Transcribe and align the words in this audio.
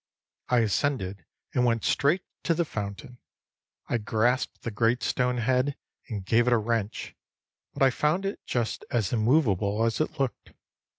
I 0.49 0.61
ascended 0.61 1.27
and 1.53 1.63
went 1.63 1.83
straight 1.83 2.23
to 2.45 2.55
the 2.55 2.65
fountain. 2.65 3.19
I 3.87 3.99
grasped 3.99 4.63
the 4.63 4.71
great 4.71 5.03
stone 5.03 5.37
head 5.37 5.75
and 6.09 6.25
gave 6.25 6.47
it 6.47 6.53
a 6.53 6.57
wrench, 6.57 7.15
but 7.75 7.93
found 7.93 8.25
it 8.25 8.39
just 8.47 8.83
as 8.89 9.13
immovable 9.13 9.83
as 9.83 10.01
it 10.01 10.19
looked. 10.19 10.53